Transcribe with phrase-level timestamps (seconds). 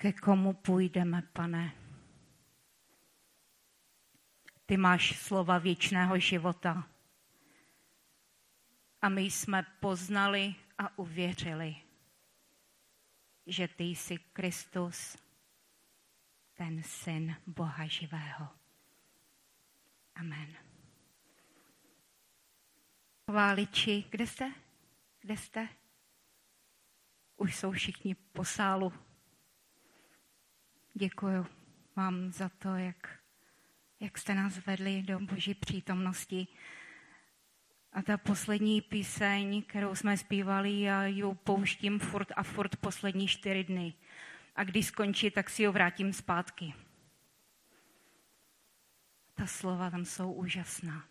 [0.00, 1.72] Ke komu půjdeme, pane?
[4.66, 6.88] Ty máš slova věčného života.
[9.02, 11.76] A my jsme poznali a uvěřili,
[13.46, 15.16] že ty jsi Kristus,
[16.54, 18.48] ten syn Boha živého.
[20.14, 20.56] Amen.
[23.30, 24.52] Chváliči, kde jste?
[25.20, 25.68] Kde jste?
[27.36, 29.07] Už jsou všichni po sálu.
[30.98, 31.46] Děkuji
[31.96, 33.18] vám za to, jak,
[34.00, 36.46] jak jste nás vedli do boží přítomnosti.
[37.92, 43.64] A ta poslední píseň, kterou jsme zpívali, já ji pouštím furt a furt poslední čtyři
[43.64, 43.94] dny.
[44.56, 46.74] A když skončí, tak si ji vrátím zpátky.
[49.34, 51.04] Ta slova tam jsou úžasná.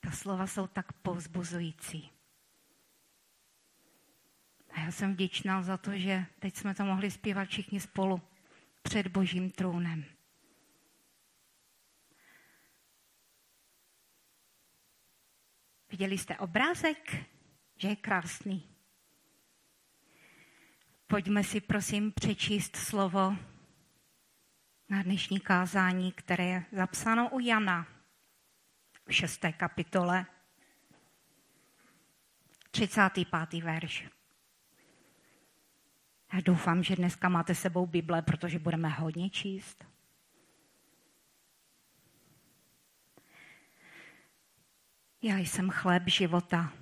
[0.00, 2.10] Ta slova jsou tak povzbuzující.
[4.74, 8.22] A já jsem vděčná za to, že teď jsme to mohli zpívat všichni spolu
[8.82, 10.04] před Božím trůnem.
[15.90, 17.16] Viděli jste obrázek,
[17.76, 18.68] že je krásný.
[21.06, 23.36] Pojďme si prosím přečíst slovo
[24.88, 27.86] na dnešní kázání, které je zapsáno u Jana
[29.06, 30.26] v šesté kapitole,
[32.70, 33.62] 35.
[33.62, 34.08] verš.
[36.34, 39.84] Já doufám, že dneska máte sebou Bible, protože budeme hodně číst.
[45.22, 46.72] Já jsem chléb života.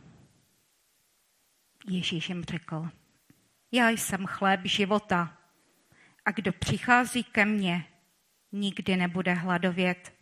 [1.88, 2.88] Ježíš jim řekl.
[3.72, 5.38] Já jsem chléb života.
[6.24, 7.86] A kdo přichází ke mně,
[8.52, 10.12] nikdy nebude hladovět.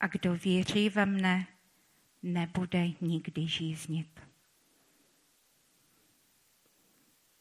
[0.00, 1.46] A kdo věří ve mne,
[2.22, 4.20] nebude nikdy žíznit.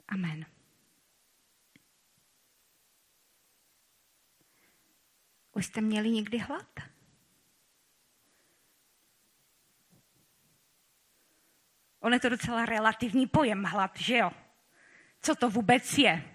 [0.08, 0.53] Amen.
[5.54, 6.68] Už jste měli někdy hlad?
[12.00, 14.32] On je to docela relativní pojem hlad, že jo?
[15.22, 16.34] Co to vůbec je?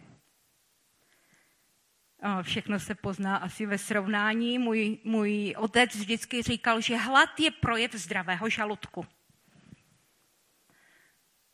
[2.42, 4.58] Všechno se pozná asi ve srovnání.
[4.58, 9.06] Můj, můj otec vždycky říkal, že hlad je projev zdravého žaludku.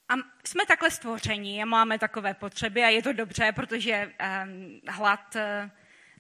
[0.09, 5.35] A jsme takhle stvoření a máme takové potřeby a je to dobře, protože um, hlad
[5.35, 5.71] uh,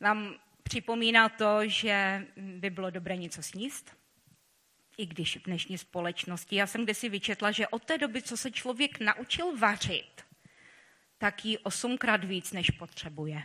[0.00, 3.96] nám připomíná to, že by bylo dobré něco sníst,
[4.98, 6.56] i když v dnešní společnosti.
[6.56, 10.22] Já jsem kdysi vyčetla, že od té doby, co se člověk naučil vařit,
[11.18, 13.42] tak jí osmkrát víc, než potřebuje.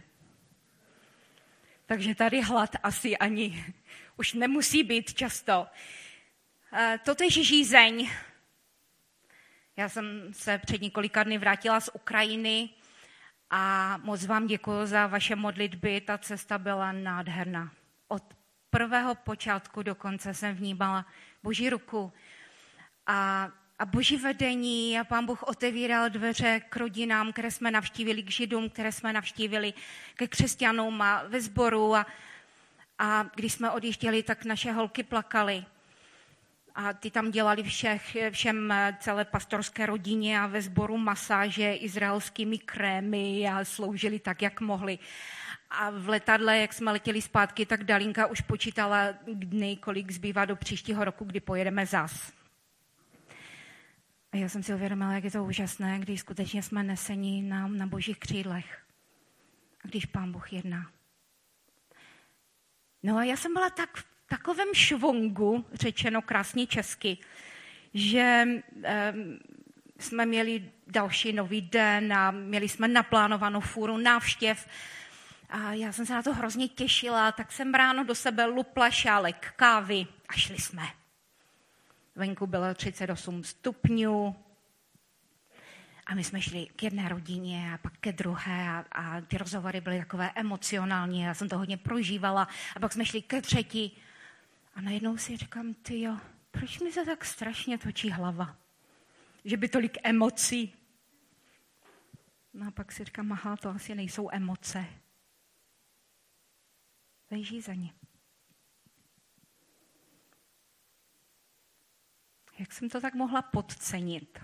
[1.85, 3.65] Takže tady hlad asi ani
[4.17, 5.67] už nemusí být často.
[6.73, 8.09] Eh, toto je žízeň.
[9.77, 12.69] Já jsem se před několika dny vrátila z Ukrajiny
[13.49, 16.01] a moc vám děkuji za vaše modlitby.
[16.01, 17.71] Ta cesta byla nádherná.
[18.07, 18.23] Od
[18.69, 21.05] prvého počátku do konce jsem vnímala
[21.43, 22.13] Boží ruku
[23.07, 23.49] a,
[23.79, 28.69] a Boží vedení a pán Bůh otevíral dveře k rodinám, které jsme navštívili, k židům,
[28.69, 29.73] které jsme navštívili,
[30.15, 31.95] ke křesťanům a ve sboru.
[31.95, 32.05] A,
[32.99, 35.65] a když jsme odjížděli, tak naše holky plakaly
[36.79, 42.57] a ty tam dělali všech, všem eh, celé pastorské rodině a ve sboru masáže izraelskými
[42.57, 44.99] krémy a sloužili tak, jak mohli.
[45.69, 50.55] A v letadle, jak jsme letěli zpátky, tak Dalinka už počítala dny, kolik zbývá do
[50.55, 52.33] příštího roku, kdy pojedeme zas.
[54.31, 57.87] A já jsem si uvědomila, jak je to úžasné, když skutečně jsme neseni na, na
[57.87, 58.81] božích křídlech.
[59.83, 60.91] A když pán Bůh jedná.
[63.03, 67.17] No a já jsem byla tak takovém švongu, řečeno krásně česky,
[67.93, 69.39] že um,
[69.99, 74.67] jsme měli další nový den a měli jsme naplánovanou fůru návštěv.
[75.49, 79.53] A já jsem se na to hrozně těšila, tak jsem ráno do sebe lupla šálek
[79.55, 80.83] kávy a šli jsme.
[82.15, 84.35] Venku bylo 38 stupňů,
[86.09, 89.81] a my jsme šli k jedné rodině a pak ke druhé a, a ty rozhovory
[89.81, 93.97] byly takové emocionální, já jsem to hodně prožívala a pak jsme šli ke třetí
[94.73, 96.17] a najednou si říkám, ty jo,
[96.51, 98.57] proč mi se tak strašně točí hlava?
[99.45, 100.73] Že by tolik emocí.
[102.53, 104.85] No a pak si říkám, aha, to asi nejsou emoce.
[107.31, 107.93] Leží za ní.
[112.59, 114.39] Jak jsem to tak mohla podcenit?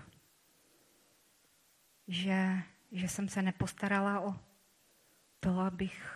[2.08, 2.62] Že,
[2.92, 4.34] že jsem se nepostarala o
[5.40, 6.15] to, abych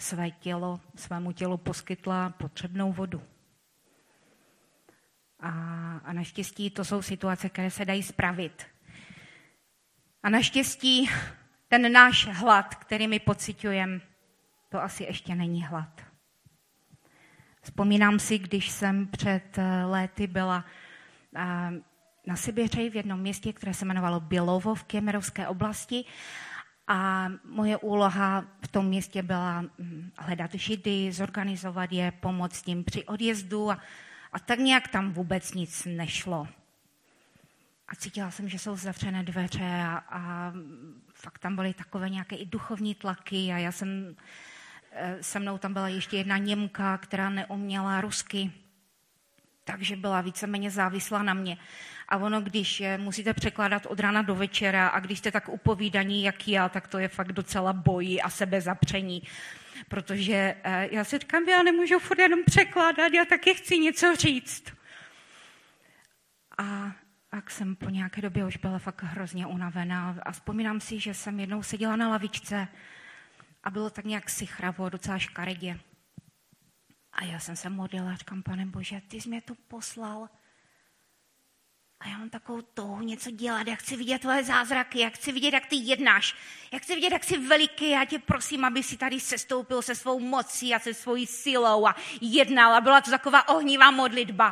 [0.00, 3.22] své tělo, svému tělu poskytla potřebnou vodu.
[5.40, 5.50] A,
[6.04, 8.66] a naštěstí to jsou situace, které se dají spravit.
[10.22, 11.10] A naštěstí
[11.68, 14.00] ten náš hlad, který my pocitujeme,
[14.68, 16.00] to asi ještě není hlad.
[17.62, 20.64] Vzpomínám si, když jsem před eh, léty byla
[21.36, 21.70] eh,
[22.26, 26.04] na Sibiři v jednom městě, které se jmenovalo Bělovo v Kemerovské oblasti
[26.90, 33.04] a moje úloha v tom městě byla hm, hledat židy, zorganizovat je, pomoct jim při
[33.04, 33.78] odjezdu a,
[34.32, 36.48] a tak nějak tam vůbec nic nešlo.
[37.88, 40.52] A cítila jsem, že jsou zavřené dveře a, a
[41.14, 44.16] fakt tam byly takové nějaké i duchovní tlaky a já jsem,
[44.92, 48.52] eh, se mnou tam byla ještě jedna Němka, která neuměla rusky,
[49.70, 51.56] takže byla víceméně závislá na mě.
[52.08, 56.48] A ono, když musíte překládat od rána do večera a když jste tak upovídaní, jak
[56.48, 59.22] já, tak to je fakt docela bojí a sebezapření.
[59.88, 64.64] Protože eh, já si říkám, já nemůžu furt jenom překládat, já taky chci něco říct.
[66.58, 66.92] A
[67.30, 71.40] pak jsem po nějaké době už byla fakt hrozně unavená a vzpomínám si, že jsem
[71.40, 72.68] jednou seděla na lavičce
[73.64, 75.78] a bylo tak nějak sichravo, docela škaredě.
[77.20, 80.28] A já jsem se modlila, říkám, pane Bože, ty jsi mě tu poslal.
[82.00, 85.54] A já mám takovou touhu něco dělat, já chci vidět tvoje zázraky, já chci vidět,
[85.54, 86.36] jak ty jednáš,
[86.72, 90.20] já chci vidět, jak jsi veliký, já tě prosím, aby si tady sestoupil se svou
[90.20, 94.48] mocí a se svojí silou a jednal a byla to taková ohnivá modlitba.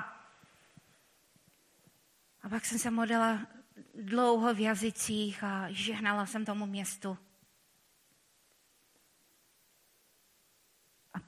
[2.43, 3.39] A pak jsem se modlila
[3.95, 7.19] dlouho v jazycích a žehnala jsem tomu městu.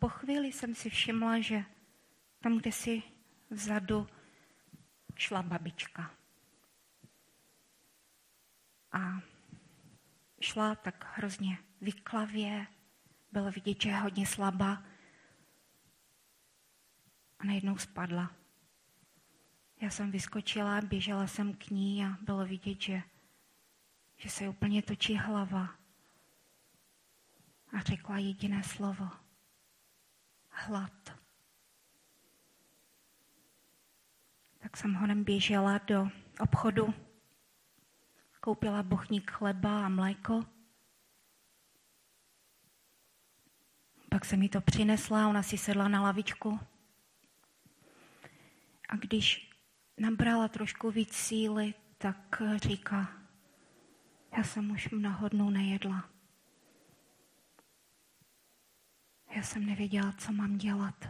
[0.01, 1.65] Po chvíli jsem si všimla, že
[2.41, 3.03] tam, kde si
[3.51, 4.09] vzadu
[5.17, 6.15] šla babička.
[8.93, 9.21] A
[10.41, 12.67] šla tak hrozně vyklavě,
[13.33, 14.83] bylo vidět, že je hodně slabá
[17.39, 18.33] a najednou spadla.
[19.81, 23.03] Já jsem vyskočila, běžela jsem k ní a bylo vidět, že,
[24.17, 25.75] že se úplně točí hlava.
[27.73, 29.30] A řekla jediné slovo.
[30.61, 31.21] Hlad.
[34.59, 36.09] Tak jsem honem běžela do
[36.41, 36.95] obchodu,
[38.41, 40.45] koupila bochník chleba a mléko.
[44.11, 46.61] Pak se mi to přinesla, ona si sedla na lavičku.
[48.89, 49.51] A když
[49.99, 53.13] nabrala trošku víc síly, tak říká,
[54.37, 56.10] já jsem už mnoho dnů nejedla.
[59.31, 61.09] Já jsem nevěděla, co mám dělat.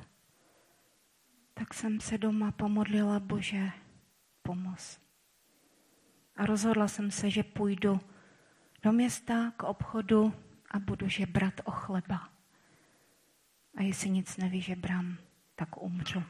[1.55, 3.71] Tak jsem se doma pomodlila, Bože,
[4.43, 5.01] pomoz.
[6.37, 8.01] A rozhodla jsem se, že půjdu
[8.83, 10.35] do města k obchodu
[10.71, 12.29] a budu žebrat o chleba.
[13.77, 15.17] A jestli nic nevyžebrám,
[15.55, 16.23] tak umřu.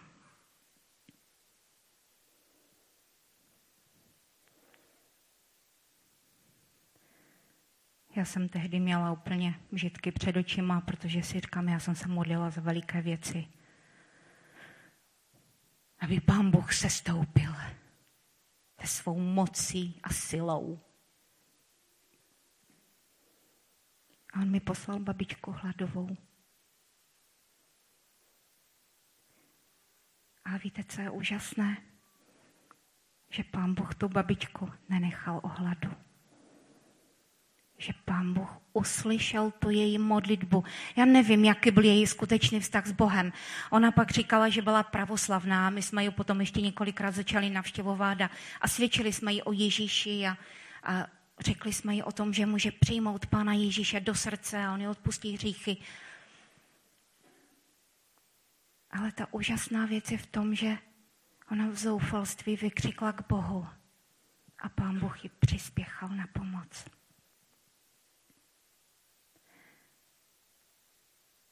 [8.21, 12.51] Já jsem tehdy měla úplně žitky před očima, protože si říkám, já jsem se modlila
[12.51, 13.47] za veliké věci.
[15.99, 17.53] Aby pán Bůh se stoupil
[18.81, 20.81] se svou mocí a silou.
[24.33, 26.17] A on mi poslal babičku hladovou.
[30.45, 31.77] A víte, co je úžasné?
[33.31, 36.10] Že pán Bůh tu babičku nenechal o hladu
[37.81, 40.65] že pán Bůh uslyšel tu její modlitbu.
[40.97, 43.33] Já nevím, jaký byl její skutečný vztah s Bohem.
[43.71, 45.71] Ona pak říkala, že byla pravoslavná.
[45.71, 50.27] My jsme ji potom ještě několikrát začali navštěvovat a, a svědčili jsme ji o Ježíši
[50.27, 50.37] a,
[50.83, 51.07] a
[51.41, 54.89] řekli jsme ji o tom, že může přijmout Pána Ježíše do srdce a on ji
[54.89, 55.77] odpustí hříchy.
[58.91, 60.79] Ale ta úžasná věc je v tom, že
[61.53, 63.67] ona v zoufalství vykřikla k Bohu
[64.59, 66.85] a pán Bůh ji přispěchal na pomoc.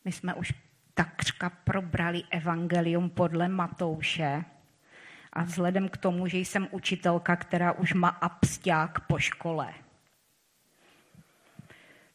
[0.09, 0.53] My jsme už
[0.95, 4.45] takřka probrali evangelium podle Matouše
[5.33, 9.75] a vzhledem k tomu, že jsem učitelka, která už má absťák po škole,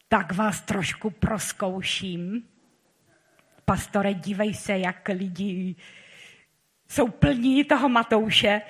[0.08, 2.44] tak vás trošku proskouším.
[3.66, 5.76] Pastore, dívej se, jak lidi
[6.88, 8.62] jsou plní toho Matouše.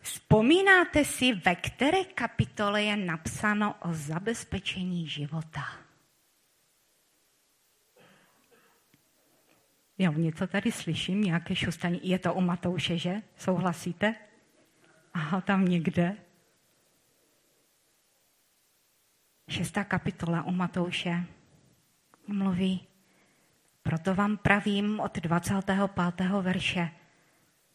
[0.00, 5.81] Vzpomínáte si, ve které kapitole je napsáno o zabezpečení života?
[9.98, 12.00] Já něco tady slyším, nějaké šustaní.
[12.02, 13.22] Je to u Matouše, že?
[13.36, 14.14] Souhlasíte?
[15.14, 16.16] Aha, tam někde.
[19.48, 21.24] Šestá kapitola u Matouše
[22.26, 22.86] mluví,
[23.82, 26.30] proto vám pravím od 25.
[26.40, 26.90] verše,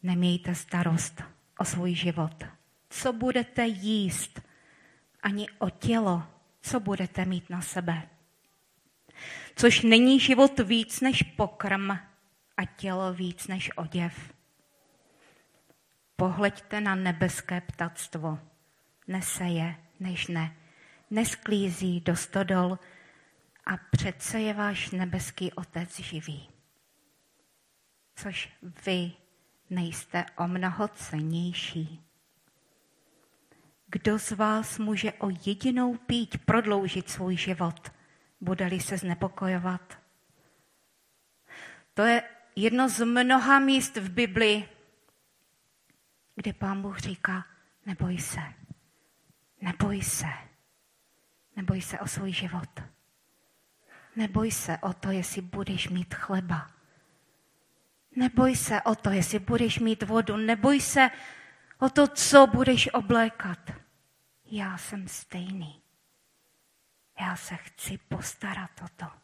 [0.02, 1.22] nemějte starost
[1.58, 2.44] o svůj život.
[2.90, 4.40] Co budete jíst,
[5.22, 6.22] ani o tělo,
[6.60, 8.08] co budete mít na sebe.
[9.56, 11.98] Což není život víc než pokrm
[12.58, 14.34] a tělo víc než oděv.
[16.16, 18.38] Pohleďte na nebeské ptactvo.
[19.06, 20.56] Neseje, než ne.
[21.10, 22.78] Nesklízí do stodol
[23.66, 26.48] a přece je váš nebeský otec živý.
[28.14, 28.52] Což
[28.86, 29.12] vy
[29.70, 32.04] nejste o mnoho cenější.
[33.86, 37.92] Kdo z vás může o jedinou píť prodloužit svůj život,
[38.40, 39.98] bude-li se znepokojovat?
[41.94, 42.22] To je
[42.62, 44.68] jedno z mnoha míst v Biblii,
[46.34, 47.46] kde pán Bůh říká,
[47.86, 48.40] neboj se,
[49.60, 50.26] neboj se,
[51.56, 52.82] neboj se o svůj život.
[54.16, 56.70] Neboj se o to, jestli budeš mít chleba.
[58.16, 60.36] Neboj se o to, jestli budeš mít vodu.
[60.36, 61.10] Neboj se
[61.78, 63.70] o to, co budeš oblékat.
[64.44, 65.82] Já jsem stejný.
[67.20, 69.17] Já se chci postarat o to.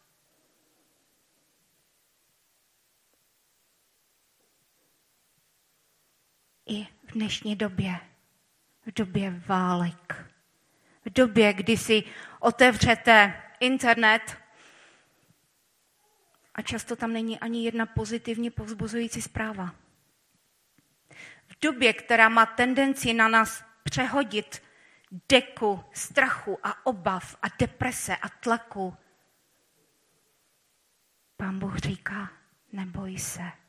[6.66, 8.00] I v dnešní době,
[8.86, 10.30] v době válek,
[11.04, 12.04] v době, kdy si
[12.40, 14.36] otevřete internet
[16.54, 19.74] a často tam není ani jedna pozitivně povzbuzující zpráva.
[21.46, 24.62] V době, která má tendenci na nás přehodit
[25.28, 28.96] deku strachu a obav a deprese a tlaku,
[31.36, 32.30] Pán Bůh říká,
[32.72, 33.63] neboj se.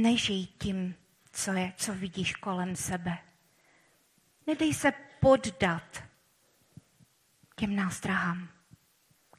[0.00, 0.94] Nežij tím,
[1.32, 3.18] co je, co vidíš kolem sebe.
[4.46, 6.02] Nedej se poddat
[7.56, 8.48] těm nástrahám,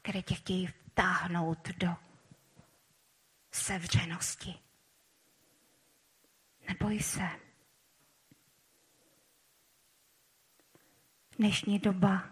[0.01, 1.95] které tě chtějí vtáhnout do
[3.51, 4.55] sevřenosti.
[6.67, 7.29] Neboj se.
[11.37, 12.29] Dnešní doba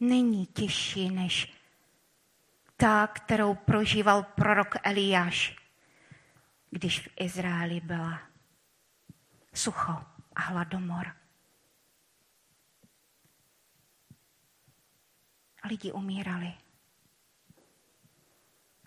[0.00, 1.52] není těžší než
[2.76, 5.57] ta, kterou prožíval prorok Eliáš,
[6.70, 8.20] když v Izraeli byla
[9.54, 9.92] sucho
[10.34, 11.16] a hladomor.
[15.64, 16.54] Lidi umírali.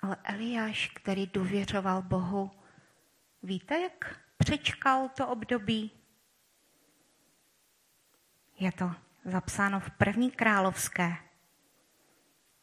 [0.01, 2.51] Ale Eliáš, který důvěřoval Bohu,
[3.43, 5.91] víte, jak přečkal to období?
[8.59, 8.95] Je to
[9.25, 11.15] zapsáno v první královské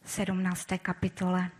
[0.04, 0.66] 17.
[0.82, 1.50] kapitole.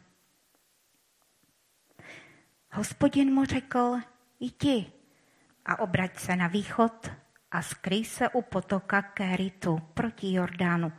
[2.73, 3.97] Hospodin mu řekl,
[4.41, 4.93] jdi
[5.65, 7.11] a obrať se na východ
[7.51, 10.93] a skryj se u potoka Kéritu proti Jordánu.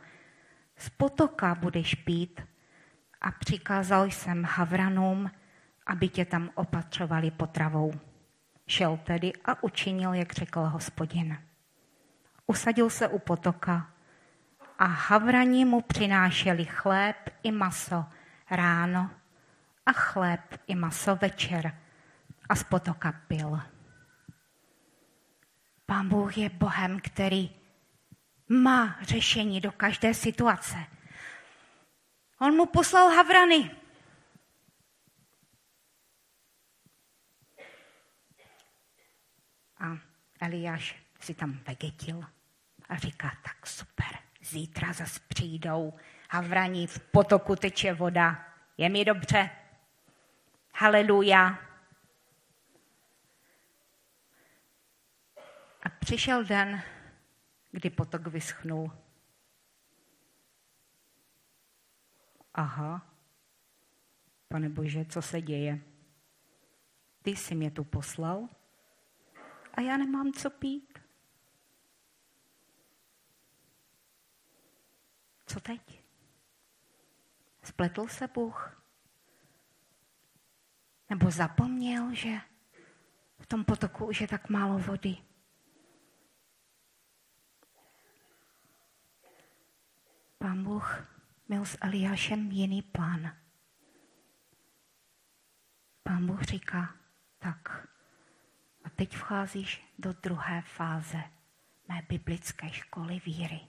[0.76, 2.40] Z potoka budeš pít
[3.20, 5.30] a přikázal jsem Havranům,
[5.86, 7.92] aby tě tam opatřovali potravou.
[8.66, 11.38] Šel tedy a učinil, jak řekl hospodin.
[12.46, 13.90] Usadil se u potoka
[14.78, 18.04] a Havrani mu přinášeli chléb i maso
[18.50, 19.10] ráno
[19.86, 21.78] a chléb i maso večer
[22.48, 23.60] a z potoka pil.
[25.86, 27.50] Pán Bůh je Bohem, který
[28.48, 30.76] má řešení do každé situace.
[32.38, 33.70] On mu poslal havrany.
[39.78, 39.98] A
[40.40, 42.24] Eliáš si tam vegetil
[42.88, 45.94] a říká, tak super, zítra zase přijdou
[46.30, 48.44] havraní, v potoku teče voda,
[48.76, 49.50] je mi dobře.
[50.74, 51.58] Haleluja.
[55.82, 56.82] A přišel den,
[57.70, 58.92] kdy potok vyschnul.
[62.54, 63.14] Aha,
[64.48, 65.80] pane Bože, co se děje?
[67.22, 68.48] Ty jsi mě tu poslal
[69.74, 70.98] a já nemám co pít.
[75.46, 76.04] Co teď?
[77.62, 78.82] Spletl se Bůh?
[81.10, 82.40] Nebo zapomněl, že
[83.38, 85.16] v tom potoku už je tak málo vody?
[90.38, 91.04] Pán Bůh
[91.48, 93.36] měl s Eliášem jiný plán.
[96.02, 96.94] Pán Bůh říká,
[97.38, 97.88] tak
[98.84, 101.22] a teď vcházíš do druhé fáze
[101.88, 103.60] mé biblické školy víry.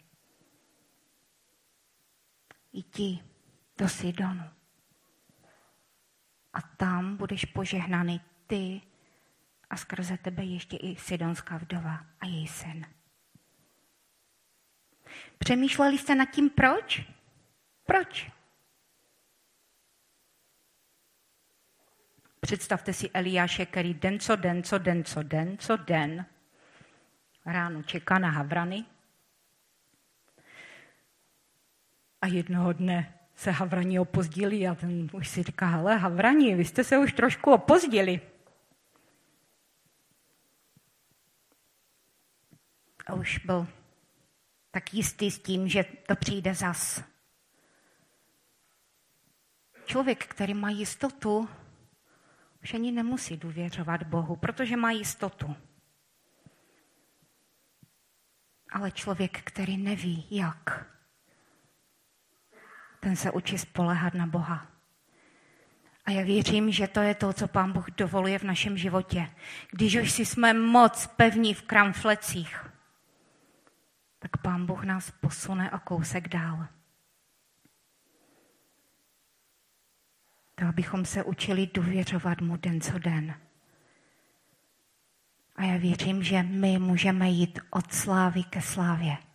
[2.74, 3.24] Jdi
[3.78, 4.61] do Sidonu
[6.54, 8.82] a tam budeš požehnaný ty
[9.70, 12.86] a skrze tebe ještě i Sidonská vdova a její syn.
[15.38, 17.02] Přemýšleli jste nad tím, proč?
[17.86, 18.32] Proč?
[22.40, 26.26] Představte si Eliáše, který den co den, co den, co den, co den
[27.46, 28.86] ráno čeká na Havrany
[32.22, 36.84] a jednoho dne se Havraní opozdili a ten už si říká, hele Havraní, vy jste
[36.84, 38.22] se už trošku opozdili.
[43.08, 43.68] A už byl
[44.72, 47.04] tak jistý s tím, že to přijde zas.
[49.86, 51.50] Člověk, který má jistotu,
[52.64, 55.56] už ani nemusí důvěřovat Bohu, protože má jistotu.
[58.72, 60.92] Ale člověk, který neví, jak,
[63.02, 64.68] ten se učí spolehat na Boha.
[66.06, 69.30] A já věřím, že to je to, co Pán Bůh dovoluje v našem životě.
[69.72, 72.66] Když už si jsme moc pevní v kramflecích,
[74.20, 76.68] tak Pán Bůh nás posune o kousek dál.
[80.56, 83.36] To, abychom se učili důvěřovat mu den co den.
[85.56, 89.31] A já věřím, že my můžeme jít od slávy ke slávě.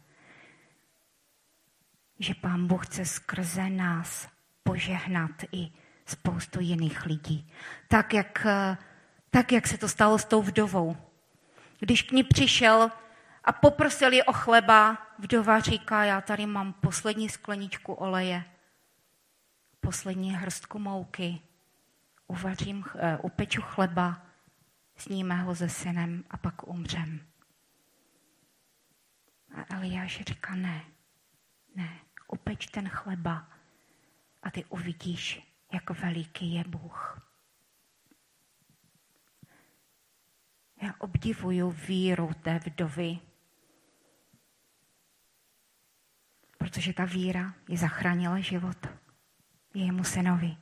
[2.19, 4.29] Že Pán Bůh chce skrze nás
[4.63, 5.71] požehnat i
[6.07, 7.53] spoustu jiných lidí.
[7.89, 8.47] Tak jak,
[9.31, 10.97] tak, jak se to stalo s tou vdovou.
[11.79, 12.91] Když k ní přišel
[13.45, 18.45] a poprosil ji o chleba, vdova říká, já tady mám poslední skleničku oleje,
[19.81, 21.41] poslední hrstku mouky,
[22.27, 24.27] uvařím, uh, upeču chleba,
[24.97, 27.21] sníme ho se synem a pak umřem.
[29.55, 30.85] A Eliáš říká, ne,
[31.75, 33.49] ne, upeč ten chleba
[34.43, 35.43] a ty uvidíš,
[35.73, 37.23] jak veliký je Bůh.
[40.83, 43.19] Já obdivuju víru té vdovy,
[46.59, 48.87] protože ta víra ji zachránila život
[49.75, 50.57] jejímu synovi.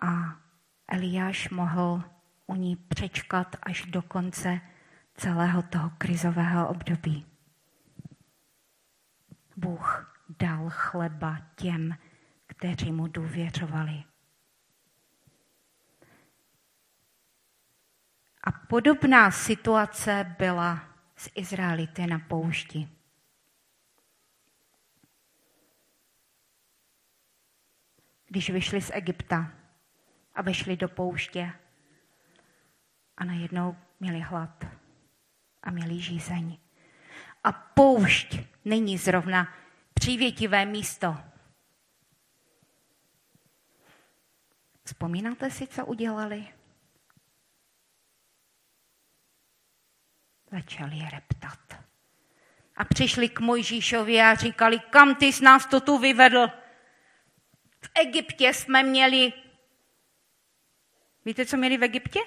[0.00, 0.40] A
[0.88, 2.02] Eliáš mohl
[2.46, 4.60] u ní přečkat až do konce
[5.16, 7.26] celého toho krizového období.
[9.56, 11.96] Bůh dal chleba těm,
[12.46, 14.04] kteří mu důvěřovali.
[18.44, 22.88] A podobná situace byla z Izraelity na poušti.
[28.26, 29.52] Když vyšli z Egypta
[30.34, 31.52] a vešli do pouště
[33.16, 34.64] a najednou měli hlad
[35.66, 36.58] a měli žízeň.
[37.44, 39.54] A poušť není zrovna
[39.94, 41.16] přívětivé místo.
[44.84, 46.48] Vzpomínáte si, co udělali?
[50.50, 51.58] Začali reptat.
[52.76, 56.48] A přišli k Mojžíšovi a říkali, kam ty z nás to tu vyvedl?
[57.80, 59.32] V Egyptě jsme měli,
[61.24, 62.20] víte, co měli v Egyptě?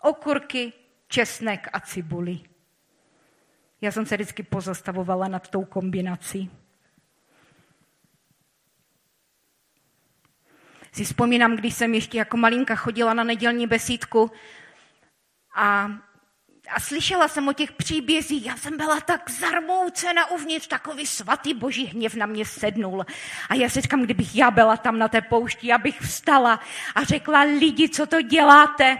[0.00, 0.72] Okurky,
[1.12, 2.40] česnek a cibuli.
[3.80, 6.50] Já jsem se vždycky pozastavovala nad tou kombinací.
[10.92, 14.30] Si vzpomínám, když jsem ještě jako malinka chodila na nedělní besídku
[15.54, 15.90] a
[16.68, 21.86] a slyšela jsem o těch příbězích, já jsem byla tak zarmoucena uvnitř, takový svatý boží
[21.86, 23.06] hněv na mě sednul.
[23.48, 26.60] A já si říkám, kdybych já byla tam na té poušti, já bych vstala
[26.94, 28.98] a řekla, lidi, co to děláte?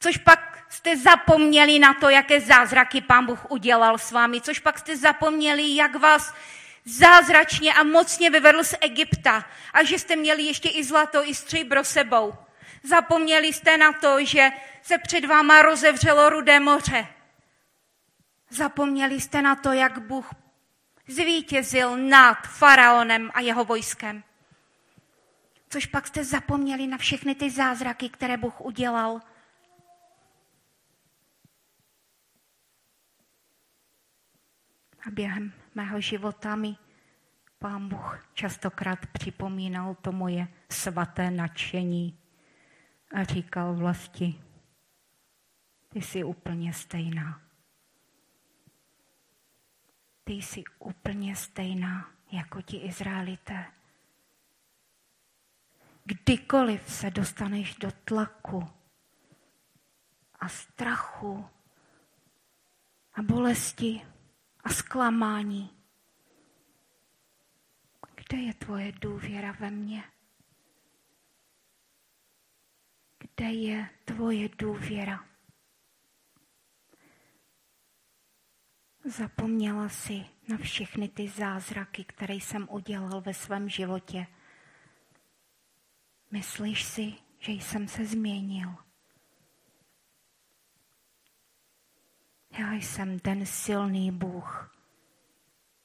[0.00, 4.78] Což pak jste zapomněli na to, jaké zázraky pán Bůh udělal s vámi, což pak
[4.78, 6.34] jste zapomněli, jak vás
[6.84, 11.84] zázračně a mocně vyvedl z Egypta a že jste měli ještě i zlato, i stříbro
[11.84, 12.34] sebou.
[12.82, 14.50] Zapomněli jste na to, že
[14.82, 17.06] se před váma rozevřelo rudé moře.
[18.50, 20.30] Zapomněli jste na to, jak Bůh
[21.08, 24.22] zvítězil nad faraonem a jeho vojskem.
[25.68, 29.20] Což pak jste zapomněli na všechny ty zázraky, které Bůh udělal.
[35.06, 36.76] A během mého života mi
[37.58, 42.18] Pán Bůh častokrát připomínal to moje svaté nadšení
[43.14, 44.42] a říkal vlasti,
[45.88, 47.42] ty jsi úplně stejná.
[50.24, 53.64] Ty jsi úplně stejná jako ti Izraelité.
[56.04, 58.70] Kdykoliv se dostaneš do tlaku
[60.40, 61.48] a strachu
[63.14, 64.09] a bolesti
[64.70, 65.70] zklamání,
[68.14, 70.04] kde je tvoje důvěra ve mně?
[73.18, 75.24] Kde je tvoje důvěra?
[79.04, 84.26] Zapomněla si na všechny ty zázraky, které jsem udělal ve svém životě.
[86.30, 88.89] Myslíš si, že jsem se změnil?
[92.58, 94.76] Já jsem ten silný Bůh,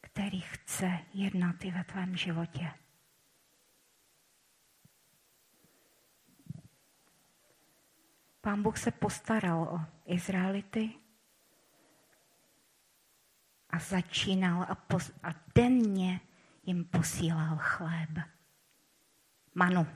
[0.01, 2.71] který chce jednat i ve tvém životě.
[8.41, 10.93] Pán Bůh se postaral o Izraelity
[13.69, 16.19] a začínal a, pos- a denně
[16.63, 18.10] jim posílal chléb.
[19.56, 19.88] Manu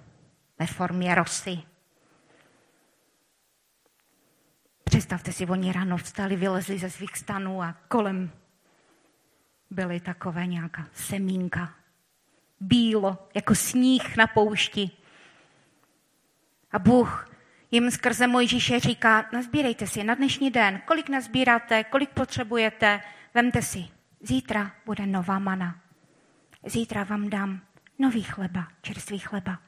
[0.60, 1.68] ve formě rosy.
[4.99, 8.31] Představte si, oni ráno vstali, vylezli ze svých stanů a kolem
[9.69, 11.73] byly takové nějaká semínka.
[12.59, 14.91] Bílo, jako sníh na poušti.
[16.71, 17.29] A Bůh
[17.71, 23.01] jim skrze Mojžíše říká, nazbírejte si na dnešní den, kolik nazbíráte, kolik potřebujete,
[23.33, 23.88] vemte si.
[24.21, 25.79] Zítra bude nová mana.
[26.65, 27.62] Zítra vám dám
[27.99, 29.59] nový chleba, čerstvý chleba.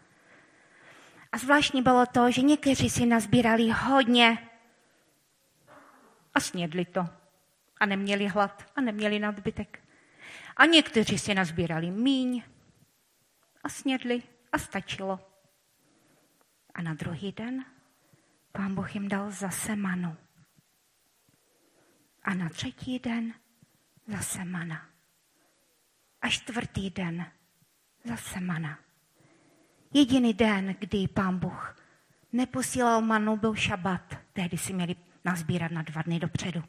[1.31, 4.50] A zvláštní bylo to, že někteří si nazbírali hodně
[6.33, 7.09] a snědli to.
[7.77, 9.79] A neměli hlad a neměli nadbytek.
[10.57, 12.43] A někteří si nazbírali míň
[13.63, 15.19] a snědli a stačilo.
[16.73, 17.65] A na druhý den
[18.51, 20.17] pán Boh jim dal zase manu.
[22.23, 23.33] A na třetí den
[24.07, 24.89] zase mana.
[26.21, 27.31] A čtvrtý den
[28.03, 28.79] zase mana.
[29.93, 31.75] Jediný den, kdy pán Bůh
[32.33, 34.17] neposílal manu, byl šabat.
[34.33, 36.63] Tehdy si měli nazbírat na dva dny dopředu.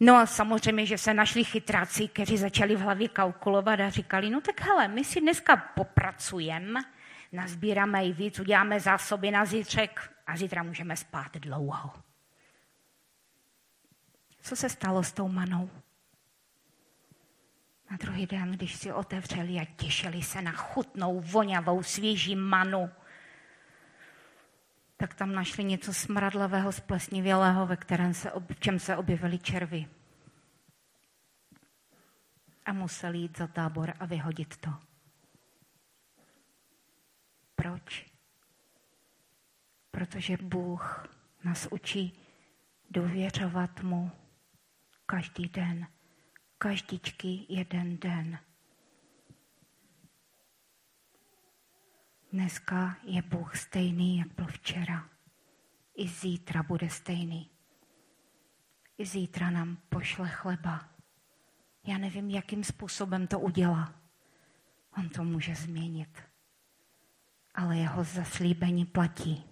[0.00, 4.40] No a samozřejmě, že se našli chytráci, kteří začali v hlavě kalkulovat a říkali, no
[4.40, 6.80] tak hele, my si dneska popracujeme,
[7.32, 11.92] nazbíráme i víc, uděláme zásoby na zítřek a zítra můžeme spát dlouho.
[14.40, 15.70] Co se stalo s tou manou?
[17.90, 22.90] Na druhý den, když si otevřeli a těšili se na chutnou, vonavou, svěží manu,
[25.02, 29.86] tak tam našli něco smradlavého, splesnivělého, ve kterém se, v čem se objevily červy.
[32.64, 34.70] A museli jít za tábor a vyhodit to.
[37.56, 38.06] Proč?
[39.90, 41.08] Protože Bůh
[41.44, 42.18] nás učí
[42.90, 44.10] důvěřovat mu
[45.06, 45.86] každý den,
[46.58, 48.38] každičky jeden den.
[52.32, 55.08] Dneska je Bůh stejný, jak byl včera.
[55.96, 57.50] I zítra bude stejný.
[58.98, 60.88] I zítra nám pošle chleba.
[61.84, 63.94] Já nevím, jakým způsobem to udělá.
[64.98, 66.22] On to může změnit.
[67.54, 69.44] Ale jeho zaslíbení platí.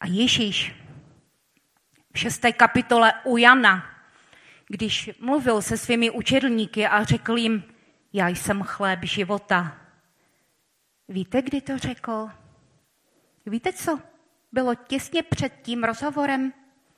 [0.00, 0.74] A Ježíš
[2.12, 3.93] v šesté kapitole u Jana
[4.68, 7.64] když mluvil se svými učedlníky a řekl jim,
[8.12, 9.80] já jsem chléb života.
[11.08, 12.30] Víte, kdy to řekl?
[13.46, 14.00] Víte, co
[14.52, 16.52] bylo těsně před tím rozhovorem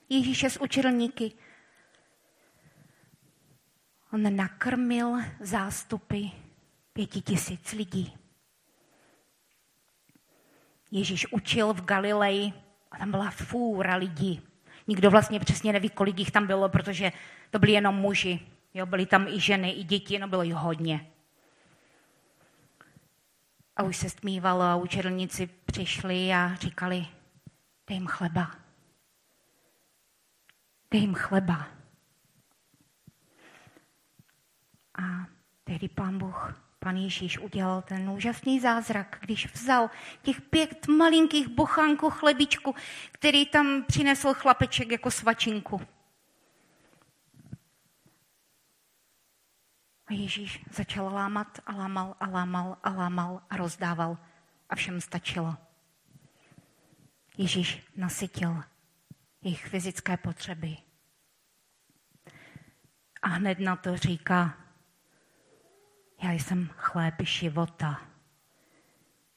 [0.09, 1.33] Ježíše s učedlníky?
[4.13, 6.27] On nakrmil zástupy
[6.93, 8.17] pěti tisíc lidí.
[10.91, 12.53] Ježíš učil v Galileji
[12.91, 14.43] a tam byla fůra lidí.
[14.87, 17.13] Nikdo vlastně přesně neví, kolik jich tam bylo, protože
[17.51, 18.41] to byli jenom muži.
[18.75, 21.11] Jo, byly tam i ženy, i děti, no bylo jich hodně.
[23.77, 27.07] A už se stmívalo a učedlníci přišli a říkali,
[27.87, 28.55] dej jim chleba.
[30.91, 31.67] Dej jim chleba.
[34.99, 35.27] A
[35.65, 39.91] tehdy pán Bůh pan Ježíš udělal ten úžasný zázrak, když vzal
[40.23, 42.75] těch pět malinkých bochánků chlebičku,
[43.13, 45.81] který tam přinesl chlapeček jako svačinku.
[50.07, 54.19] A Ježíš začal lámat a lámal a lámal a lámal a rozdával
[54.69, 55.57] a všem stačilo.
[57.39, 58.63] Ježíš nasytil
[59.43, 60.77] jejich fyzické potřeby.
[63.23, 64.66] A hned na to říká,
[66.23, 68.03] já jsem chléb života.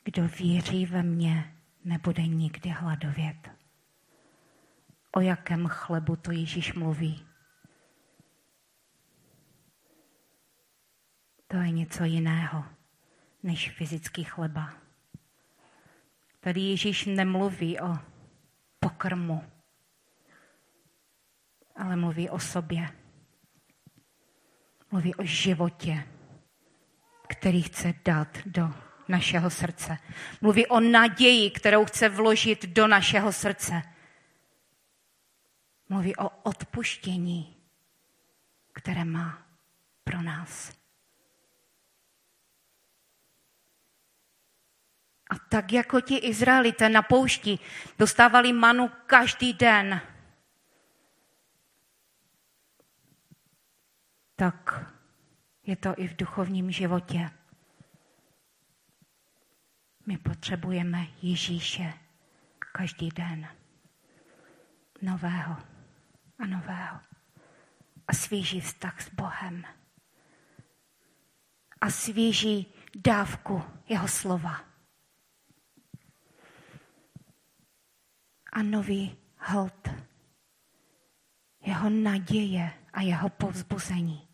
[0.04, 3.50] Kdo věří ve mě, nebude nikdy hladovět.
[5.12, 7.26] O jakém chlebu to Ježíš mluví?
[11.48, 12.66] To je něco jiného
[13.44, 14.74] než fyzický chleba.
[16.40, 17.98] Tady Ježíš nemluví o
[18.80, 19.44] pokrmu,
[21.76, 22.90] ale mluví o sobě.
[24.92, 26.04] Mluví o životě
[27.30, 28.74] který chce dát do
[29.08, 29.98] našeho srdce.
[30.42, 33.82] Mluví o naději, kterou chce vložit do našeho srdce.
[35.90, 37.56] Mluví o odpuštění,
[38.74, 39.42] které má
[40.04, 40.72] pro nás.
[45.30, 47.60] A tak jako ti Izraelité na poušti
[48.00, 50.02] dostávali manu každý den,
[54.36, 54.86] tak
[55.70, 57.30] je to i v duchovním životě.
[60.06, 61.94] My potřebujeme Ježíše
[62.72, 63.48] každý den.
[65.02, 65.58] Nového
[66.40, 67.00] a nového.
[68.08, 69.64] A svěží vztah s Bohem.
[71.82, 74.66] A svěží dávku jeho slova.
[78.54, 79.90] A nový hold
[81.62, 84.29] jeho naděje a jeho povzbuzení.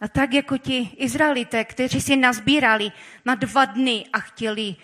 [0.00, 2.92] A tak jako ti Izraelité, kteří si nazbírali
[3.24, 4.76] na dva dny a chtěli,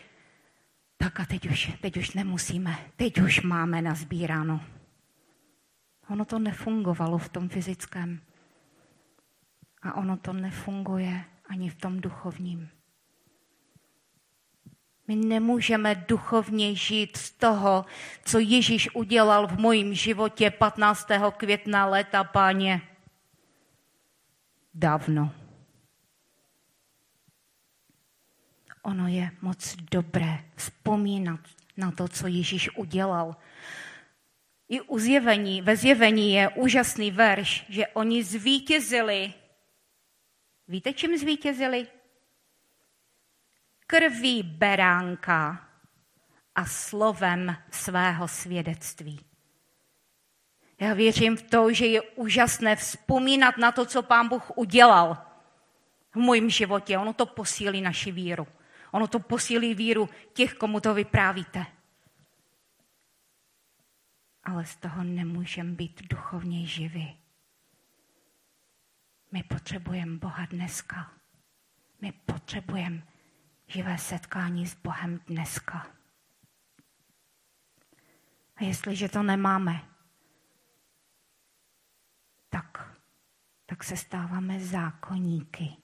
[0.97, 4.61] tak a teď už, teď už nemusíme, teď už máme nazbíráno.
[6.09, 8.21] Ono to nefungovalo v tom fyzickém.
[9.83, 12.69] A ono to nefunguje ani v tom duchovním.
[15.09, 17.85] My nemůžeme duchovně žít z toho,
[18.25, 21.09] co Ježíš udělal v mojím životě 15.
[21.37, 22.81] května léta, páně
[24.75, 25.35] dávno.
[28.83, 31.41] Ono je moc dobré vzpomínat
[31.77, 33.37] na to, co Ježíš udělal.
[34.69, 39.35] I u zjevení, ve zjevení je úžasný verš, že oni zvítězili.
[40.69, 41.87] Víte, čím zvítězili?
[43.87, 45.69] Krví beránka
[46.55, 49.34] a slovem svého svědectví.
[50.85, 55.27] Já věřím v to, že je úžasné vzpomínat na to, co pán Bůh udělal
[56.13, 56.99] v mém životě.
[56.99, 58.47] Ono to posílí naši víru.
[58.91, 61.67] Ono to posílí víru těch, komu to vyprávíte.
[64.45, 67.17] Ale z toho nemůžeme být duchovně živí.
[69.33, 71.13] My potřebujeme Boha dneska.
[72.01, 73.03] My potřebujeme
[73.67, 75.87] živé setkání s Bohem dneska.
[78.57, 79.94] A jestliže to nemáme,
[82.55, 82.99] tak,
[83.67, 85.77] tak se stáváme zákonníky,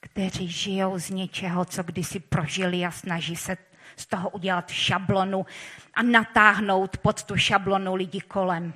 [0.00, 3.56] kteří žijou z něčeho, co kdysi prožili a snaží se
[3.96, 5.46] z toho udělat šablonu
[5.94, 8.74] a natáhnout pod tu šablonu lidi kolem.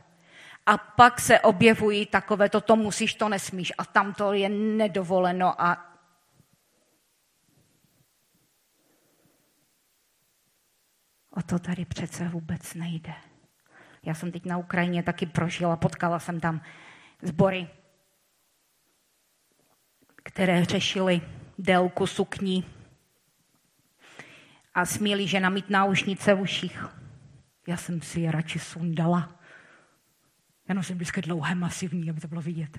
[0.67, 5.63] A pak se objevují takové, to, to musíš, to nesmíš a tam to je nedovoleno
[5.63, 5.87] a
[11.31, 13.30] O to tady přece vůbec nejde.
[14.03, 16.61] Já jsem teď na Ukrajině taky prožila, potkala jsem tam
[17.23, 17.69] sbory,
[20.23, 21.21] které řešily
[21.59, 22.65] délku sukní
[24.75, 26.85] a směli žena mít náušnice v uších.
[27.67, 29.41] Já jsem si je radši sundala.
[30.69, 32.79] Já nosím vždycky dlouhé, masivní, aby to bylo vidět.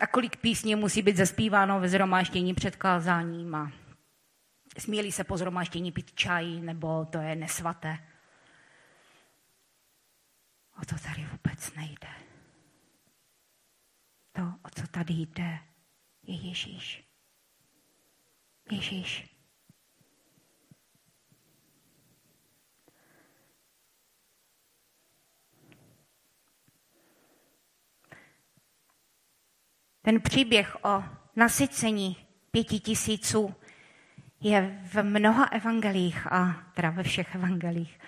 [0.00, 3.72] A kolik písní musí být zaspíváno ve zhromáždění před kázáním a
[4.78, 7.98] Směli se po zhromaždění pít čaj, nebo to je nesvaté.
[10.82, 12.08] O to tady vůbec nejde.
[14.32, 15.58] To, o co tady jde,
[16.22, 17.04] je Ježíš.
[18.70, 19.34] Ježíš.
[30.02, 31.04] Ten příběh o
[31.36, 32.16] nasycení
[32.50, 33.54] pěti tisíců
[34.44, 37.98] je v mnoha evangelích, a teda ve všech evangelích.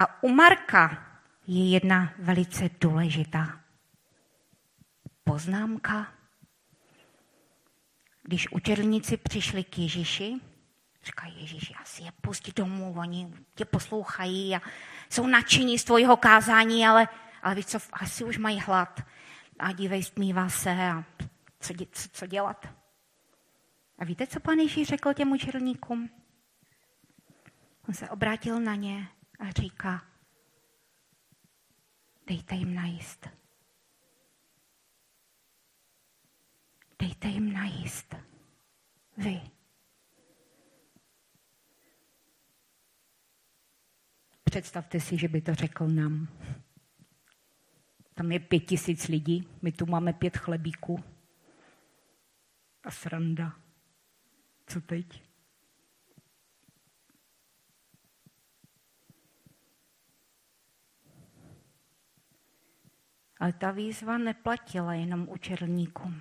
[0.00, 1.04] A u Marka
[1.46, 3.60] je jedna velice důležitá
[5.24, 6.12] poznámka.
[8.22, 10.40] Když učedlníci přišli k Ježíši,
[11.04, 14.60] říkají Ježíši, asi je pustit domů, oni tě poslouchají a
[15.10, 17.08] jsou nadšení z tvojeho kázání, ale,
[17.42, 19.00] ale víš co, asi už mají hlad
[19.58, 21.04] a dívej, stmívá se a
[21.60, 22.77] co, co, co dělat?
[23.98, 26.10] A víte, co pan Ježíš řekl těm učedlníkům?
[27.88, 29.08] On se obrátil na ně
[29.38, 30.06] a říká,
[32.26, 33.28] dejte jim najíst.
[36.98, 38.14] Dejte jim najíst.
[39.16, 39.40] Vy.
[44.44, 46.28] Představte si, že by to řekl nám.
[48.14, 51.04] Tam je pět tisíc lidí, my tu máme pět chlebíků
[52.84, 53.67] a sranda.
[54.68, 55.22] Co teď?
[63.40, 66.20] Ale ta výzva neplatila jenom učerníkům.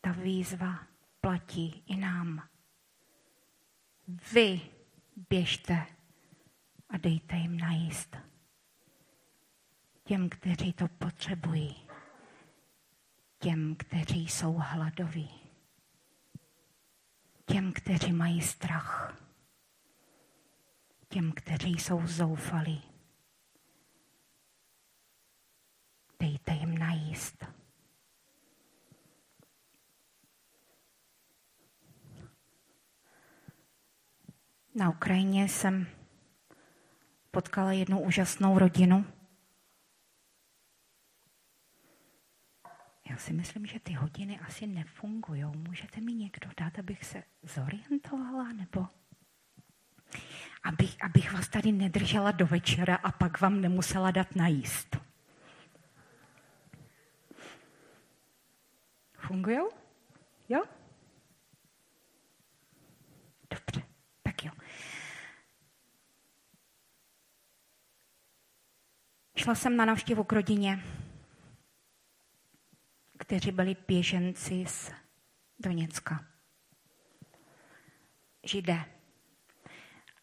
[0.00, 0.86] Ta výzva
[1.20, 2.48] platí i nám.
[4.32, 4.60] Vy
[5.30, 5.86] běžte
[6.88, 8.16] a dejte jim najíst.
[10.04, 11.88] Těm, kteří to potřebují.
[13.38, 15.41] těm, kteří jsou hladoví,
[17.52, 19.16] těm, kteří mají strach,
[21.08, 22.82] těm, kteří jsou zoufalí.
[26.20, 27.44] Dejte jim najíst.
[34.74, 35.86] Na Ukrajině jsem
[37.30, 39.04] potkala jednu úžasnou rodinu.
[43.10, 45.44] Já si myslím, že ty hodiny asi nefungují.
[45.44, 48.86] Můžete mi někdo dát, abych se zorientovala, nebo
[50.62, 54.96] abych, abych vás tady nedržela do večera a pak vám nemusela dát najíst.
[59.18, 59.58] Fungují?
[60.48, 60.64] Jo?
[63.50, 63.82] Dobře,
[64.22, 64.52] tak jo.
[69.36, 70.82] Šla jsem na návštěvu k rodině,
[73.22, 74.92] kteří byli běženci z
[75.58, 76.24] Doněcka.
[78.44, 78.84] Židé.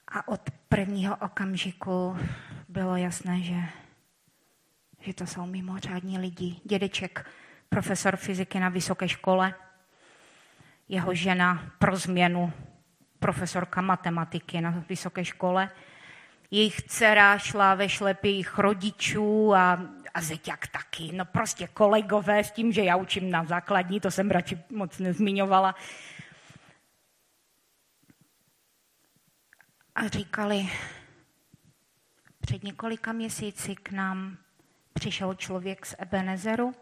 [0.07, 2.17] A od prvního okamžiku
[2.69, 3.55] bylo jasné, že,
[4.99, 6.55] že to jsou mimořádní lidi.
[6.63, 7.29] Dědeček,
[7.69, 9.53] profesor fyziky na vysoké škole,
[10.89, 12.53] jeho žena pro změnu,
[13.19, 15.69] profesorka matematiky na vysoké škole,
[16.51, 19.81] jejich dcera šla ve šlepě jejich rodičů a,
[20.13, 21.11] a zeťak taky.
[21.11, 25.75] No prostě kolegové s tím, že já učím na základní, to jsem radši moc nezmiňovala.
[29.95, 30.69] A říkali,
[32.41, 34.37] před několika měsíci k nám
[34.93, 36.75] přišel člověk z Ebenezeru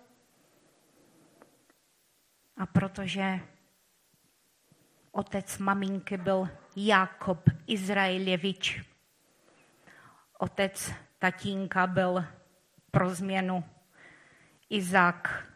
[2.58, 3.40] a protože
[5.12, 8.82] otec maminky byl Jakob Izraeljevič,
[10.38, 12.26] Otec tatínka byl
[12.92, 13.64] pro změnu
[14.70, 15.48] Izák,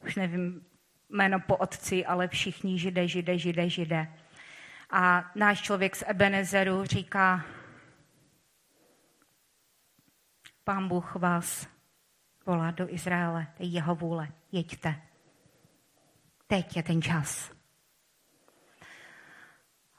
[0.00, 0.66] už nevím
[1.08, 4.08] jméno po otci, ale všichni židé, židé, židé, židé.
[4.90, 7.44] A náš člověk z Ebenezeru říká,
[10.64, 11.68] pán Bůh vás
[12.46, 15.02] volá do Izraele, je jeho vůle, jeďte.
[16.46, 17.52] Teď je ten čas.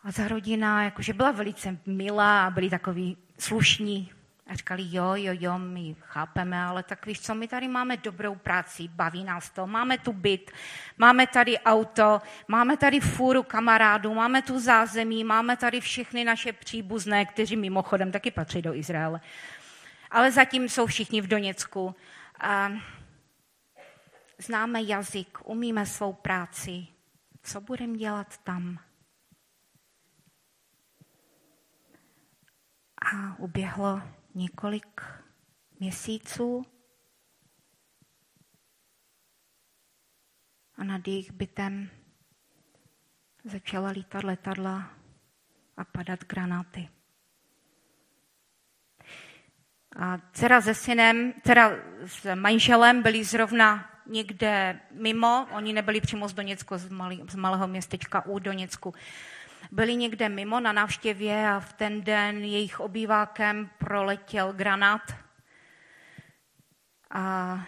[0.04, 4.12] A ta rodina jakože byla velice milá a byli takový slušní.
[4.48, 8.36] A říkali, jo, jo, jo, my chápeme, ale tak víš co, my tady máme dobrou
[8.36, 10.52] práci, baví nás to, máme tu byt,
[10.98, 17.26] máme tady auto, máme tady fůru kamarádů, máme tu zázemí, máme tady všechny naše příbuzné,
[17.26, 19.22] kteří mimochodem taky patří do Izraele.
[20.12, 21.96] Ale zatím jsou všichni v Doněcku.
[22.40, 22.72] A
[24.38, 26.88] známe jazyk, umíme svou práci.
[27.44, 28.80] Co budeme dělat tam?
[33.14, 34.02] A uběhlo
[34.36, 35.02] několik
[35.80, 36.66] měsíců
[40.76, 41.90] a nad jejich bytem
[43.44, 44.92] začala lítat letadla
[45.78, 46.90] a padat granáty.
[49.96, 51.72] A dcera se synem, dcera
[52.06, 57.68] s manželem byli zrovna někde mimo, oni nebyli přímo z Doněcku, z, malý, z malého
[57.68, 58.94] městečka u Doněcku
[59.72, 65.02] byli někde mimo na návštěvě a v ten den jejich obývákem proletěl granát.
[67.12, 67.66] A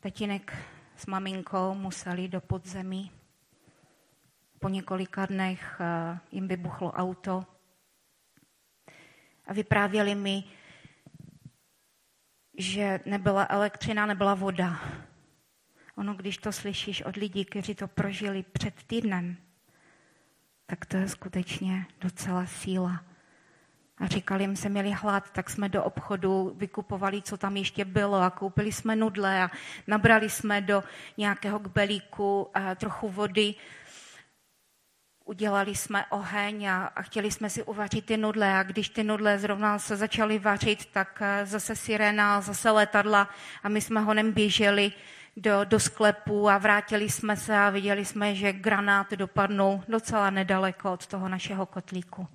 [0.00, 0.56] tatínek
[0.96, 3.12] s maminkou museli do podzemí.
[4.58, 7.46] Po několika dnech eh, jim vybuchlo auto.
[9.46, 10.44] A vyprávěli mi,
[12.58, 14.80] že nebyla elektřina, nebyla voda.
[15.96, 19.36] Ono, když to slyšíš od lidí, kteří to prožili před týdnem,
[20.70, 23.04] tak to je skutečně docela síla.
[23.98, 28.20] A říkali jim, se měli hlad, tak jsme do obchodu vykupovali, co tam ještě bylo
[28.20, 29.50] a koupili jsme nudle a
[29.86, 30.84] nabrali jsme do
[31.16, 33.54] nějakého kbelíku a trochu vody.
[35.24, 39.38] Udělali jsme oheň a, a chtěli jsme si uvařit ty nudle a když ty nudle
[39.38, 43.28] zrovna se začaly vařit, tak eh, zase sirena, zase letadla
[43.62, 44.92] a my jsme honem běželi
[45.38, 50.92] do, do sklepu a vrátili jsme se a viděli jsme, že granát dopadnul docela nedaleko
[50.92, 52.28] od toho našeho kotlíku.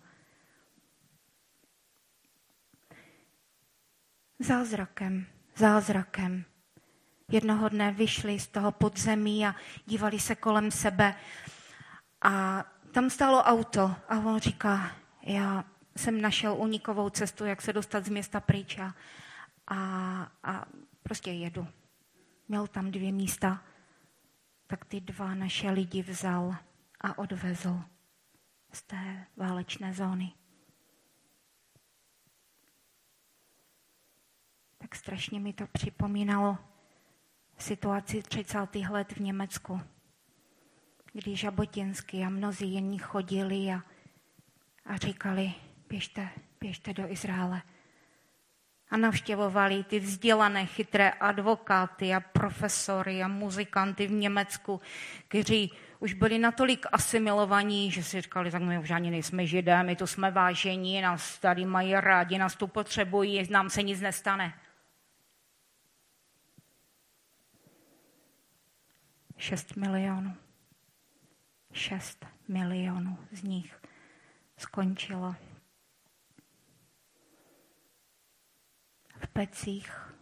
[4.39, 5.25] Zázrakem,
[5.55, 6.45] zázrakem.
[7.31, 11.15] Jednoho dne vyšli z toho podzemí a dívali se kolem sebe
[12.21, 14.91] a tam stálo auto a on říká,
[15.21, 15.65] já
[15.97, 18.93] jsem našel unikovou cestu, jak se dostat z města pryč a,
[20.43, 20.65] a
[21.03, 21.67] prostě jedu
[22.47, 23.63] měl tam dvě místa,
[24.67, 26.55] tak ty dva naše lidi vzal
[27.01, 27.81] a odvezl
[28.71, 30.31] z té válečné zóny.
[34.77, 36.57] Tak strašně mi to připomínalo
[37.57, 38.75] situaci 30.
[38.89, 39.81] let v Německu,
[41.13, 43.83] kdy Žabotinsky a mnozí jiní chodili a,
[44.85, 45.53] a říkali,
[45.89, 46.29] běžte,
[46.59, 47.61] běžte do Izraele.
[48.93, 54.81] A navštěvovali ty vzdělané, chytré advokáty a profesory a muzikanty v Německu,
[55.27, 59.95] kteří už byli natolik asimilovaní, že si říkali, tak my už ani nejsme židé, my
[59.95, 64.53] tu jsme vážení, nás tady mají rádi, nás tu potřebují, nám se nic nestane.
[69.37, 70.35] 6 milionů.
[71.71, 73.81] 6 milionů z nich
[74.57, 75.35] skončilo
[79.22, 80.15] v pecích,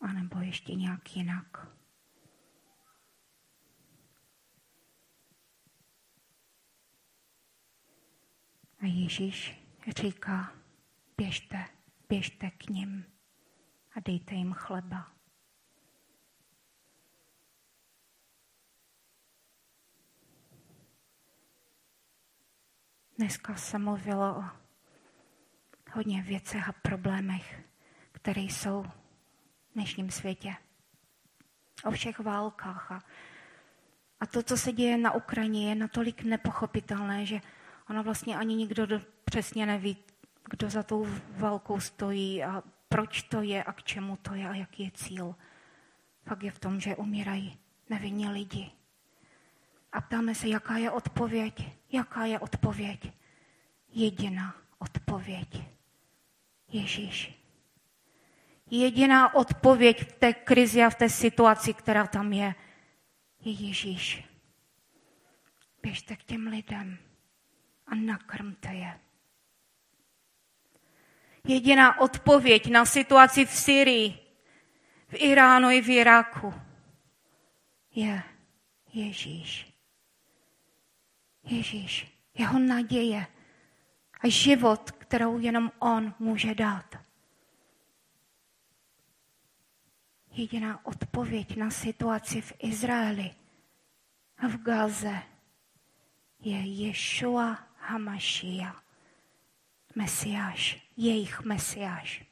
[0.00, 1.74] anebo ještě nějak jinak.
[8.80, 9.62] A Ježíš
[9.96, 10.52] říká,
[11.16, 11.68] běžte,
[12.08, 13.04] běžte k ním
[13.96, 15.14] a dejte jim chleba.
[23.18, 24.63] Dneska se mluvilo o
[25.94, 27.64] hodně věcech a problémech,
[28.12, 30.54] které jsou v dnešním světě.
[31.84, 32.92] O všech válkách.
[32.92, 33.02] A,
[34.20, 37.40] a to, co se děje na Ukrajině, je natolik nepochopitelné, že
[37.90, 39.96] ona vlastně ani nikdo do, přesně neví,
[40.50, 44.54] kdo za tou válkou stojí a proč to je a k čemu to je a
[44.54, 45.34] jaký je cíl.
[46.22, 47.58] Fakt je v tom, že umírají
[47.90, 48.70] nevinní lidi.
[49.92, 51.72] A ptáme se, jaká je odpověď.
[51.92, 53.12] Jaká je odpověď?
[53.88, 55.74] Jediná odpověď.
[56.74, 57.34] Ježíš.
[58.70, 62.54] Jediná odpověď v té krizi a v té situaci, která tam je,
[63.40, 64.24] je Ježíš.
[65.82, 66.98] Běžte k těm lidem
[67.86, 69.00] a nakrmte je.
[71.46, 74.18] Jediná odpověď na situaci v Syrii,
[75.08, 76.54] v Iránu i v Iráku
[77.94, 78.22] je
[78.92, 79.74] Ježíš.
[81.44, 83.26] Ježíš, jeho naděje
[84.20, 86.94] a život, kterou jenom on může dát.
[90.30, 93.34] Jediná odpověď na situaci v Izraeli
[94.38, 95.22] a v Gaze
[96.40, 98.82] je Ješua Hamašia,
[99.94, 102.24] Mesiáš, jejich Mesiáš,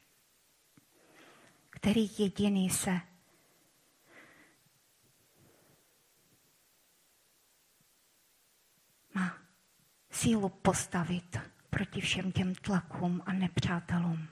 [1.69, 2.99] který jediný se
[9.13, 9.37] má
[10.11, 14.27] sílu postavit proti všem těm tlakům a nepřátelům.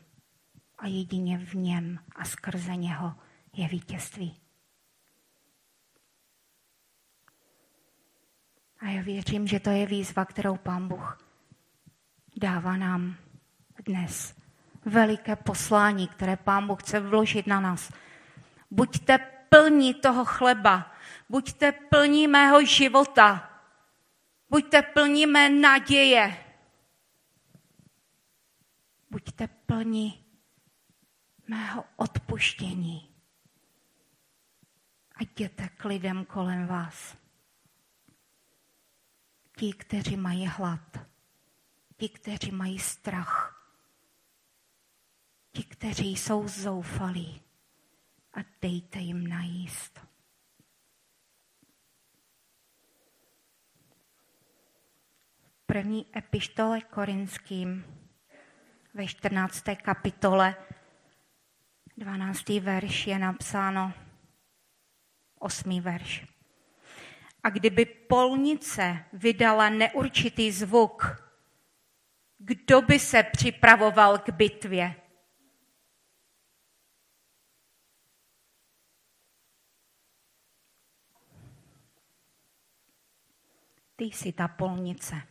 [0.77, 3.15] A jedině v něm a skrze něho
[3.53, 4.37] je vítězství.
[8.79, 11.27] A já věřím, že to je výzva, kterou Pán Bůh
[12.37, 13.15] dává nám
[13.85, 14.35] dnes.
[14.85, 17.91] Veliké poslání, které Pán Bůh chce vložit na nás.
[18.71, 19.17] Buďte
[19.49, 20.91] plní toho chleba,
[21.29, 23.51] buďte plní mého života,
[24.49, 26.50] buďte plní mé naděje,
[29.11, 30.25] buďte plní
[31.47, 33.15] mého odpuštění
[35.15, 37.17] a jděte k lidem kolem vás.
[39.57, 40.97] Ti, kteří mají hlad,
[41.97, 43.63] ti, kteří mají strach,
[45.51, 47.41] ti, kteří jsou zoufalí
[48.33, 49.99] a dejte jim najíst.
[55.65, 58.00] První epištole korinským
[58.93, 59.63] ve 14.
[59.83, 60.55] kapitole
[61.97, 62.49] 12.
[62.49, 63.93] verš je napsáno
[65.39, 65.81] 8.
[65.81, 66.25] verš.
[67.43, 71.23] A kdyby polnice vydala neurčitý zvuk,
[72.37, 74.95] kdo by se připravoval k bitvě?
[83.95, 85.30] Ty jsi ta polnice.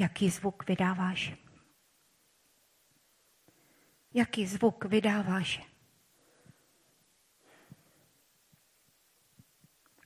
[0.00, 1.34] Jaký zvuk vydáváš?
[4.14, 5.60] Jaký zvuk vydáváš?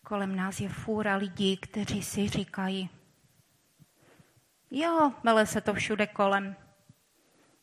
[0.03, 2.90] Kolem nás je fůra lidí, kteří si říkají,
[4.70, 6.57] jo, mele se to všude kolem,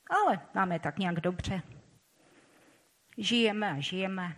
[0.09, 1.61] ale máme tak nějak dobře.
[3.17, 4.37] Žijeme a žijeme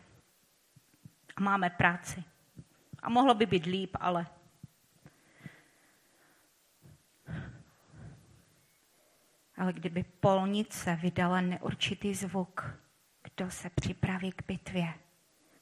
[1.36, 2.24] a máme práci.
[3.04, 4.28] A mohlo by být líp, ale
[9.64, 12.66] ale kdyby polnice vydala neurčitý zvuk,
[13.24, 14.94] kdo se připraví k bitvě?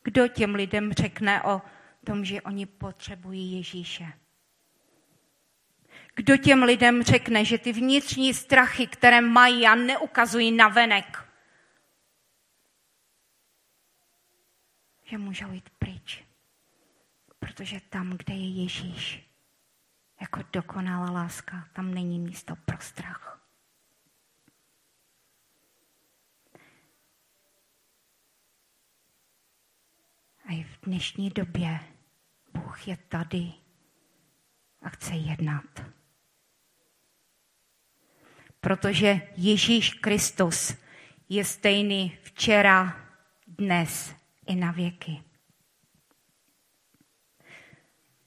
[0.04, 1.62] Kdo těm lidem řekne o
[2.06, 4.14] tom, že oni potřebují Ježíše?
[6.16, 11.30] Kdo těm lidem řekne, že ty vnitřní strachy, které mají a neukazují na venek,
[15.04, 16.24] že můžou jít pryč.
[17.40, 19.30] Protože tam, kde je Ježíš,
[20.22, 23.41] jako dokonalá láska, tam není místo pro strach.
[30.52, 31.80] A i v dnešní době
[32.54, 33.52] Bůh je tady
[34.82, 35.84] a chce jednat.
[38.60, 40.74] Protože Ježíš Kristus
[41.30, 42.96] je stejný včera,
[43.48, 44.16] dnes
[44.48, 45.24] i na věky.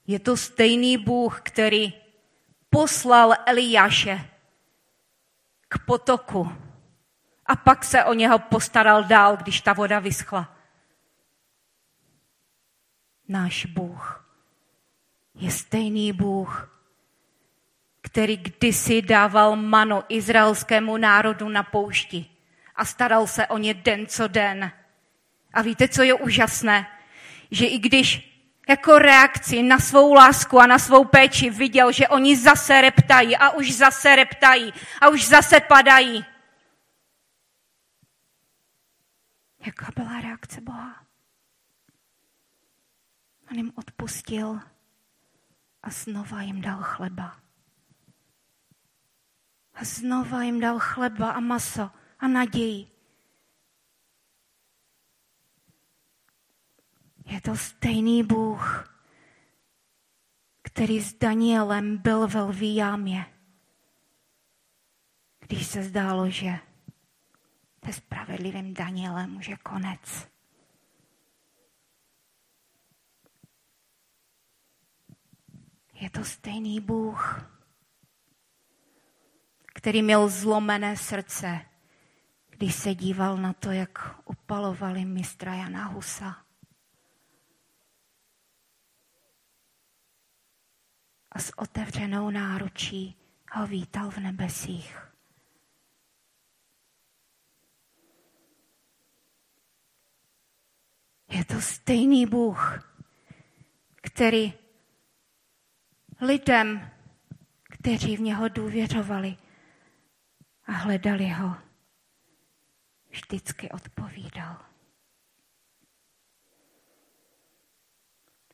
[0.07, 1.93] Je to stejný Bůh, který
[2.71, 4.31] poslal Eliáše
[5.69, 6.53] k potoku
[7.47, 10.54] a pak se o něho postaral dál, když ta voda vyschla.
[13.29, 14.25] Náš Bůh
[15.35, 16.71] je stejný Bůh,
[18.01, 22.27] který kdysi dával mano izraelskému národu na poušti
[22.77, 24.73] a staral se o ně den co den.
[25.53, 26.87] A víte, co je úžasné?
[27.51, 28.31] Že i když
[28.69, 33.51] jako reakci na svou lásku a na svou péči viděl, že oni zase reptají a
[33.51, 36.25] už zase reptají a už zase padají.
[39.67, 41.04] Jaká byla reakce Boha?
[43.51, 44.61] On jim odpustil
[45.83, 47.41] a znova jim dal chleba.
[49.75, 52.87] A znova jim dal chleba a maso a naději.
[57.25, 58.95] Je to stejný Bůh,
[60.63, 63.27] který s Danielem byl ve lví jámě,
[65.41, 66.59] když se zdálo, že
[67.85, 70.34] se spravedlivým Danielem už je konec.
[76.05, 77.51] Je to stejný Bůh,
[79.75, 81.61] který měl zlomené srdce,
[82.51, 86.45] když se díval na to, jak upalovali mistra Jana Husa.
[91.33, 93.17] A s otevřenou náručí
[93.53, 94.99] ho vítal v nebesích.
[101.29, 102.91] Je to stejný Bůh,
[104.03, 104.64] který
[106.21, 106.91] lidem,
[107.63, 109.37] kteří v něho důvěřovali
[110.67, 111.57] a hledali ho,
[113.11, 114.57] vždycky odpovídal.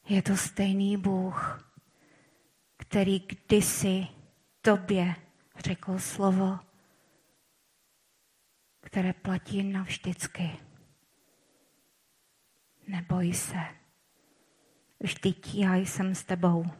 [0.08, 1.70] Je to stejný Bůh,
[2.76, 4.06] který kdysi
[4.62, 5.14] tobě
[5.58, 6.58] řekl slovo,
[8.80, 10.58] které platí navždycky.
[12.86, 13.58] Neboj se,
[15.00, 16.79] vždyť já jsem s tebou.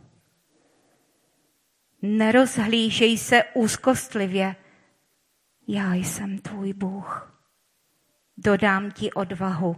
[2.03, 4.57] Nerozhlížej se úzkostlivě,
[5.69, 7.41] já jsem tvůj Bůh.
[8.37, 9.77] Dodám ti odvahu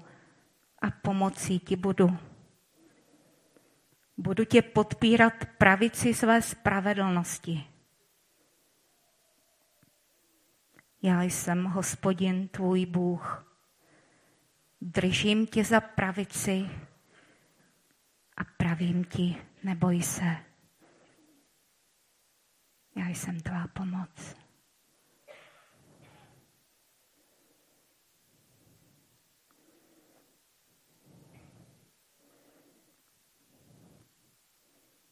[0.82, 2.18] a pomocí ti budu.
[4.16, 7.64] Budu tě podpírat pravici své spravedlnosti.
[11.02, 13.54] Já jsem hospodin tvůj Bůh.
[14.80, 16.70] Držím tě za pravici
[18.36, 20.51] a pravím ti, neboj se.
[22.97, 24.36] Já jsem tvá pomoc.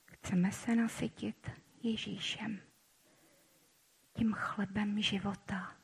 [0.07, 1.51] Chceme se nasytit
[1.83, 2.61] Ježíšem,
[4.13, 5.77] tím chlebem života.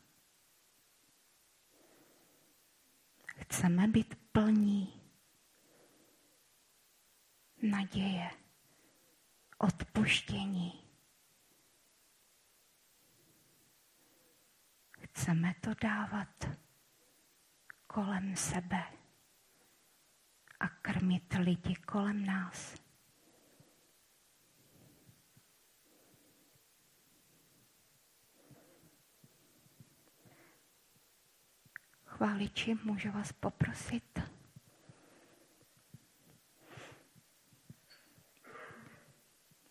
[3.27, 5.01] Chceme být plní
[7.63, 8.31] naděje,
[9.59, 10.86] odpuštění.
[15.17, 16.49] Chceme to dávat
[17.87, 18.83] kolem sebe
[20.61, 22.75] a krmit lidi kolem nás.
[32.05, 34.21] Chváliči, můžu vás poprosit?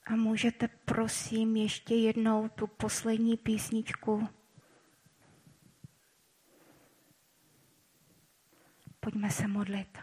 [0.06, 4.30] A můžete prosím ještě jednou tu poslední písničku
[9.06, 9.98] Pojďme se modlit.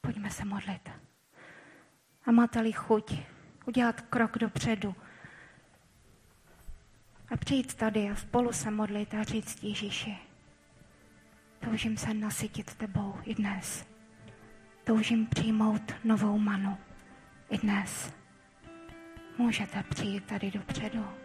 [0.00, 0.90] Pojďme se modlit.
[2.26, 3.12] A máte-li chuť
[3.66, 4.94] udělat krok dopředu
[7.28, 10.18] a přijít tady a spolu se modlit a říct Ježíši,
[11.58, 13.86] toužím se nasytit tebou i dnes.
[14.84, 16.78] Toužím přijmout novou manu
[17.50, 18.12] i dnes.
[19.38, 21.19] Můžete přijít tady dopředu.